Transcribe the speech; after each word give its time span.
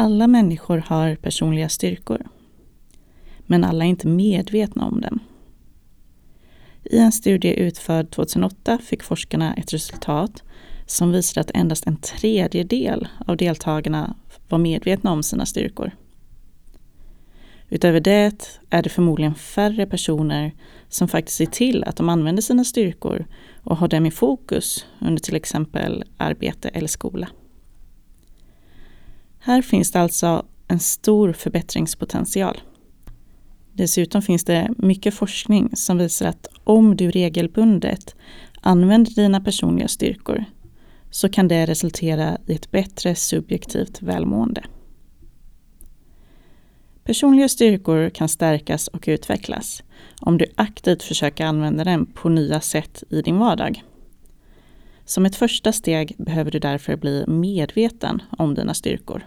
Alla 0.00 0.26
människor 0.26 0.78
har 0.86 1.14
personliga 1.14 1.68
styrkor. 1.68 2.26
Men 3.46 3.64
alla 3.64 3.84
är 3.84 3.88
inte 3.88 4.08
medvetna 4.08 4.86
om 4.86 5.00
dem. 5.00 5.18
I 6.84 6.98
en 6.98 7.12
studie 7.12 7.54
utförd 7.54 8.10
2008 8.10 8.78
fick 8.78 9.02
forskarna 9.02 9.54
ett 9.54 9.72
resultat 9.72 10.42
som 10.86 11.12
visade 11.12 11.40
att 11.40 11.50
endast 11.54 11.86
en 11.86 11.96
tredjedel 11.96 13.08
av 13.26 13.36
deltagarna 13.36 14.16
var 14.48 14.58
medvetna 14.58 15.12
om 15.12 15.22
sina 15.22 15.46
styrkor. 15.46 15.90
Utöver 17.68 18.00
det 18.00 18.54
är 18.70 18.82
det 18.82 18.90
förmodligen 18.90 19.34
färre 19.34 19.86
personer 19.86 20.52
som 20.88 21.08
faktiskt 21.08 21.36
ser 21.36 21.46
till 21.46 21.84
att 21.84 21.96
de 21.96 22.08
använder 22.08 22.42
sina 22.42 22.64
styrkor 22.64 23.26
och 23.64 23.76
har 23.76 23.88
dem 23.88 24.06
i 24.06 24.10
fokus 24.10 24.86
under 25.00 25.22
till 25.22 25.36
exempel 25.36 26.04
arbete 26.16 26.68
eller 26.68 26.88
skola. 26.88 27.28
Här 29.42 29.62
finns 29.62 29.92
det 29.92 30.00
alltså 30.00 30.46
en 30.68 30.80
stor 30.80 31.32
förbättringspotential. 31.32 32.60
Dessutom 33.72 34.22
finns 34.22 34.44
det 34.44 34.70
mycket 34.78 35.14
forskning 35.14 35.76
som 35.76 35.98
visar 35.98 36.26
att 36.26 36.46
om 36.64 36.96
du 36.96 37.10
regelbundet 37.10 38.14
använder 38.60 39.14
dina 39.14 39.40
personliga 39.40 39.88
styrkor 39.88 40.44
så 41.10 41.28
kan 41.28 41.48
det 41.48 41.66
resultera 41.66 42.38
i 42.46 42.54
ett 42.54 42.70
bättre 42.70 43.14
subjektivt 43.14 44.02
välmående. 44.02 44.64
Personliga 47.04 47.48
styrkor 47.48 48.10
kan 48.10 48.28
stärkas 48.28 48.88
och 48.88 49.04
utvecklas 49.06 49.82
om 50.20 50.38
du 50.38 50.46
aktivt 50.54 51.02
försöker 51.02 51.44
använda 51.44 51.84
dem 51.84 52.06
på 52.06 52.28
nya 52.28 52.60
sätt 52.60 53.04
i 53.10 53.22
din 53.22 53.38
vardag. 53.38 53.84
Som 55.04 55.26
ett 55.26 55.36
första 55.36 55.72
steg 55.72 56.14
behöver 56.18 56.50
du 56.50 56.58
därför 56.58 56.96
bli 56.96 57.24
medveten 57.26 58.22
om 58.38 58.54
dina 58.54 58.74
styrkor. 58.74 59.26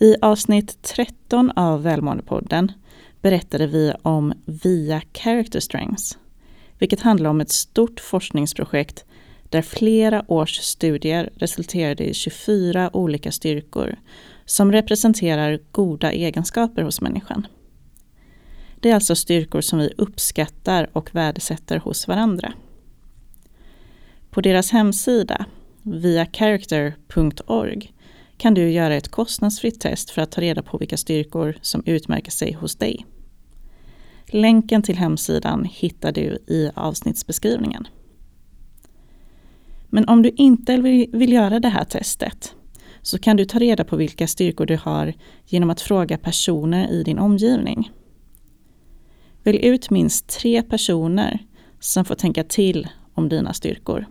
I 0.00 0.16
avsnitt 0.22 0.82
13 0.82 1.50
av 1.50 1.82
Välmåendepodden 1.82 2.72
berättade 3.22 3.66
vi 3.66 3.92
om 4.02 4.32
VIA 4.44 5.02
Character 5.14 5.60
Strengths, 5.60 6.18
vilket 6.78 7.00
handlar 7.00 7.30
om 7.30 7.40
ett 7.40 7.50
stort 7.50 8.00
forskningsprojekt 8.00 9.04
där 9.48 9.62
flera 9.62 10.32
års 10.32 10.58
studier 10.58 11.30
resulterade 11.36 12.04
i 12.04 12.14
24 12.14 12.96
olika 12.96 13.32
styrkor 13.32 13.96
som 14.44 14.72
representerar 14.72 15.60
goda 15.72 16.12
egenskaper 16.12 16.82
hos 16.82 17.00
människan. 17.00 17.46
Det 18.80 18.90
är 18.90 18.94
alltså 18.94 19.16
styrkor 19.16 19.60
som 19.60 19.78
vi 19.78 19.92
uppskattar 19.96 20.90
och 20.92 21.14
värdesätter 21.14 21.78
hos 21.78 22.08
varandra. 22.08 22.52
På 24.30 24.40
deras 24.40 24.70
hemsida, 24.70 25.44
viacharacter.org, 25.82 27.92
kan 28.38 28.54
du 28.54 28.70
göra 28.70 28.94
ett 28.94 29.08
kostnadsfritt 29.08 29.80
test 29.80 30.10
för 30.10 30.22
att 30.22 30.30
ta 30.30 30.40
reda 30.40 30.62
på 30.62 30.78
vilka 30.78 30.96
styrkor 30.96 31.58
som 31.62 31.82
utmärker 31.86 32.30
sig 32.30 32.52
hos 32.52 32.76
dig. 32.76 33.06
Länken 34.26 34.82
till 34.82 34.96
hemsidan 34.96 35.64
hittar 35.64 36.12
du 36.12 36.38
i 36.46 36.70
avsnittsbeskrivningen. 36.74 37.88
Men 39.88 40.08
om 40.08 40.22
du 40.22 40.30
inte 40.36 40.76
vill 41.12 41.32
göra 41.32 41.60
det 41.60 41.68
här 41.68 41.84
testet 41.84 42.54
så 43.02 43.18
kan 43.18 43.36
du 43.36 43.44
ta 43.44 43.58
reda 43.58 43.84
på 43.84 43.96
vilka 43.96 44.26
styrkor 44.26 44.66
du 44.66 44.76
har 44.76 45.14
genom 45.46 45.70
att 45.70 45.80
fråga 45.80 46.18
personer 46.18 46.90
i 46.90 47.02
din 47.02 47.18
omgivning. 47.18 47.90
Välj 49.42 49.66
ut 49.66 49.90
minst 49.90 50.28
tre 50.28 50.62
personer 50.62 51.38
som 51.80 52.04
får 52.04 52.14
tänka 52.14 52.44
till 52.44 52.88
om 53.14 53.28
dina 53.28 53.52
styrkor. 53.52 54.06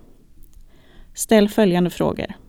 Ställ 1.13 1.49
följande 1.49 1.89
frågor. 1.89 2.46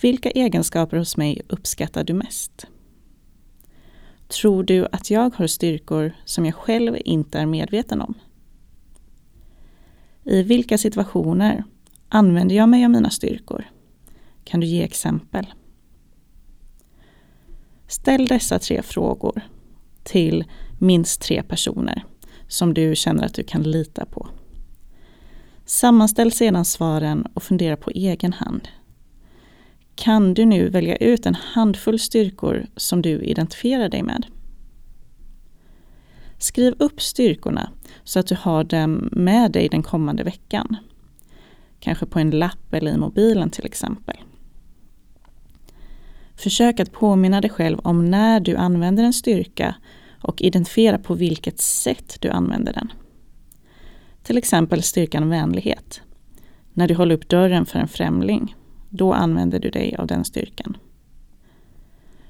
Vilka 0.00 0.30
egenskaper 0.30 0.96
hos 0.96 1.16
mig 1.16 1.42
uppskattar 1.48 2.04
du 2.04 2.12
mest? 2.12 2.66
Tror 4.28 4.64
du 4.64 4.86
att 4.92 5.10
jag 5.10 5.34
har 5.34 5.46
styrkor 5.46 6.12
som 6.24 6.46
jag 6.46 6.54
själv 6.54 6.96
inte 7.04 7.38
är 7.38 7.46
medveten 7.46 8.00
om? 8.00 8.14
I 10.24 10.42
vilka 10.42 10.78
situationer 10.78 11.64
använder 12.08 12.56
jag 12.56 12.68
mig 12.68 12.84
av 12.84 12.90
mina 12.90 13.10
styrkor? 13.10 13.64
Kan 14.44 14.60
du 14.60 14.66
ge 14.66 14.82
exempel? 14.82 15.46
Ställ 17.86 18.26
dessa 18.26 18.58
tre 18.58 18.82
frågor 18.82 19.40
till 20.02 20.44
minst 20.78 21.20
tre 21.20 21.42
personer 21.42 22.04
som 22.48 22.74
du 22.74 22.96
känner 22.96 23.24
att 23.24 23.34
du 23.34 23.42
kan 23.42 23.62
lita 23.62 24.06
på. 24.06 24.28
Sammanställ 25.64 26.32
sedan 26.32 26.64
svaren 26.64 27.26
och 27.34 27.42
fundera 27.42 27.76
på 27.76 27.90
egen 27.90 28.32
hand. 28.32 28.68
Kan 29.96 30.34
du 30.34 30.44
nu 30.44 30.68
välja 30.68 30.96
ut 30.96 31.26
en 31.26 31.34
handfull 31.34 31.98
styrkor 31.98 32.66
som 32.76 33.02
du 33.02 33.20
identifierar 33.20 33.88
dig 33.88 34.02
med? 34.02 34.26
Skriv 36.38 36.74
upp 36.78 37.00
styrkorna 37.00 37.70
så 38.04 38.18
att 38.18 38.26
du 38.26 38.36
har 38.40 38.64
dem 38.64 39.08
med 39.12 39.52
dig 39.52 39.68
den 39.68 39.82
kommande 39.82 40.22
veckan. 40.22 40.76
Kanske 41.80 42.06
på 42.06 42.18
en 42.18 42.30
lapp 42.30 42.74
eller 42.74 42.92
i 42.92 42.96
mobilen 42.96 43.50
till 43.50 43.66
exempel. 43.66 44.16
Försök 46.36 46.80
att 46.80 46.92
påminna 46.92 47.40
dig 47.40 47.50
själv 47.50 47.78
om 47.78 48.04
när 48.04 48.40
du 48.40 48.56
använder 48.56 49.04
en 49.04 49.12
styrka 49.12 49.74
och 50.22 50.42
identifiera 50.42 50.98
på 50.98 51.14
vilket 51.14 51.60
sätt 51.60 52.16
du 52.20 52.28
använder 52.28 52.72
den. 52.72 52.92
Till 54.22 54.38
exempel 54.38 54.82
styrkan 54.82 55.28
vänlighet. 55.28 56.00
När 56.72 56.88
du 56.88 56.94
håller 56.94 57.14
upp 57.14 57.28
dörren 57.28 57.66
för 57.66 57.78
en 57.78 57.88
främling, 57.88 58.54
då 58.96 59.12
använder 59.12 59.58
du 59.58 59.70
dig 59.70 59.96
av 59.96 60.06
den 60.06 60.24
styrkan. 60.24 60.76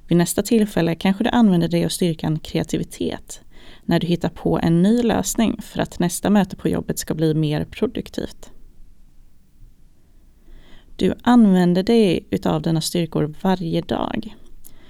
Vid 0.08 0.18
nästa 0.18 0.42
tillfälle 0.42 0.94
kanske 0.94 1.24
du 1.24 1.30
använder 1.30 1.68
dig 1.68 1.84
av 1.84 1.88
styrkan 1.88 2.38
kreativitet 2.38 3.40
när 3.84 4.00
du 4.00 4.06
hittar 4.06 4.28
på 4.28 4.58
en 4.62 4.82
ny 4.82 5.02
lösning 5.02 5.62
för 5.62 5.80
att 5.80 5.98
nästa 5.98 6.30
möte 6.30 6.56
på 6.56 6.68
jobbet 6.68 6.98
ska 6.98 7.14
bli 7.14 7.34
mer 7.34 7.64
produktivt. 7.64 8.50
Du 10.96 11.14
använder 11.22 11.82
dig 11.82 12.26
utav 12.30 12.62
dina 12.62 12.80
styrkor 12.80 13.34
varje 13.42 13.80
dag. 13.80 14.36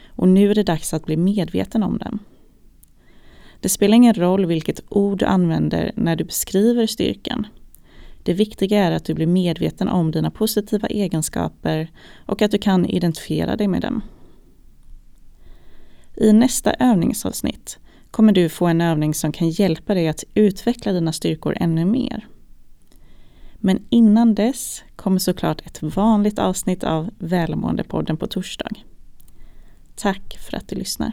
Och 0.08 0.28
nu 0.28 0.50
är 0.50 0.54
det 0.54 0.62
dags 0.62 0.94
att 0.94 1.04
bli 1.04 1.16
medveten 1.16 1.82
om 1.82 1.98
dem. 1.98 2.18
Det 3.60 3.68
spelar 3.68 3.96
ingen 3.96 4.14
roll 4.14 4.46
vilket 4.46 4.80
ord 4.88 5.18
du 5.18 5.24
använder 5.24 5.92
när 5.96 6.16
du 6.16 6.24
beskriver 6.24 6.86
styrkan. 6.86 7.46
Det 8.26 8.34
viktiga 8.34 8.84
är 8.84 8.90
att 8.90 9.04
du 9.04 9.14
blir 9.14 9.26
medveten 9.26 9.88
om 9.88 10.10
dina 10.10 10.30
positiva 10.30 10.88
egenskaper 10.88 11.90
och 12.26 12.42
att 12.42 12.50
du 12.50 12.58
kan 12.58 12.86
identifiera 12.86 13.56
dig 13.56 13.68
med 13.68 13.82
dem. 13.82 14.02
I 16.16 16.32
nästa 16.32 16.72
övningsavsnitt 16.72 17.78
kommer 18.10 18.32
du 18.32 18.48
få 18.48 18.66
en 18.66 18.80
övning 18.80 19.14
som 19.14 19.32
kan 19.32 19.50
hjälpa 19.50 19.94
dig 19.94 20.08
att 20.08 20.24
utveckla 20.34 20.92
dina 20.92 21.12
styrkor 21.12 21.56
ännu 21.60 21.84
mer. 21.84 22.26
Men 23.56 23.86
innan 23.90 24.34
dess 24.34 24.82
kommer 24.96 25.18
såklart 25.18 25.66
ett 25.66 25.82
vanligt 25.82 26.38
avsnitt 26.38 26.84
av 26.84 27.10
Välmåendepodden 27.18 28.16
på 28.16 28.26
torsdag. 28.26 28.70
Tack 29.94 30.38
för 30.40 30.56
att 30.56 30.68
du 30.68 30.76
lyssnar. 30.76 31.12